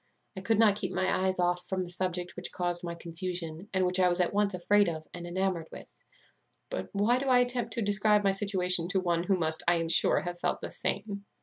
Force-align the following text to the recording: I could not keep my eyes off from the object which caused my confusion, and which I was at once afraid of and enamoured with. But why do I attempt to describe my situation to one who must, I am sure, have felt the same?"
I 0.35 0.41
could 0.41 0.57
not 0.57 0.77
keep 0.77 0.91
my 0.91 1.25
eyes 1.27 1.37
off 1.37 1.67
from 1.67 1.83
the 1.83 1.95
object 2.01 2.35
which 2.35 2.51
caused 2.51 2.83
my 2.83 2.95
confusion, 2.95 3.69
and 3.71 3.85
which 3.85 3.99
I 3.99 4.09
was 4.09 4.19
at 4.19 4.33
once 4.33 4.55
afraid 4.55 4.89
of 4.89 5.07
and 5.13 5.27
enamoured 5.27 5.67
with. 5.71 5.95
But 6.71 6.89
why 6.91 7.19
do 7.19 7.27
I 7.27 7.37
attempt 7.37 7.73
to 7.73 7.83
describe 7.83 8.23
my 8.23 8.31
situation 8.31 8.87
to 8.87 8.99
one 8.99 9.25
who 9.25 9.37
must, 9.37 9.61
I 9.67 9.75
am 9.75 9.89
sure, 9.89 10.21
have 10.21 10.39
felt 10.39 10.59
the 10.59 10.71
same?" 10.71 11.25